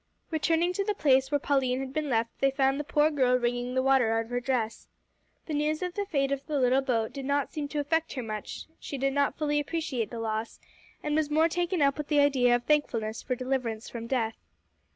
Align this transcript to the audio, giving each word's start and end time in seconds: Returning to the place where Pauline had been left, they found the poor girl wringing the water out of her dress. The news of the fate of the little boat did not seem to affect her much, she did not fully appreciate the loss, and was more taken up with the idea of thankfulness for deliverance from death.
Returning 0.31 0.73
to 0.73 0.83
the 0.83 0.95
place 0.95 1.29
where 1.29 1.37
Pauline 1.37 1.79
had 1.79 1.93
been 1.93 2.09
left, 2.09 2.31
they 2.39 2.49
found 2.49 2.79
the 2.79 2.83
poor 2.83 3.11
girl 3.11 3.37
wringing 3.37 3.75
the 3.75 3.83
water 3.83 4.17
out 4.17 4.25
of 4.25 4.31
her 4.31 4.39
dress. 4.39 4.87
The 5.45 5.53
news 5.53 5.83
of 5.83 5.93
the 5.93 6.07
fate 6.07 6.31
of 6.31 6.43
the 6.47 6.59
little 6.59 6.81
boat 6.81 7.13
did 7.13 7.23
not 7.25 7.53
seem 7.53 7.67
to 7.67 7.79
affect 7.79 8.13
her 8.13 8.23
much, 8.23 8.65
she 8.79 8.97
did 8.97 9.13
not 9.13 9.37
fully 9.37 9.59
appreciate 9.59 10.09
the 10.09 10.17
loss, 10.19 10.59
and 11.03 11.15
was 11.15 11.29
more 11.29 11.47
taken 11.47 11.83
up 11.83 11.99
with 11.99 12.07
the 12.07 12.19
idea 12.19 12.55
of 12.55 12.63
thankfulness 12.63 13.21
for 13.21 13.35
deliverance 13.35 13.89
from 13.91 14.07
death. 14.07 14.37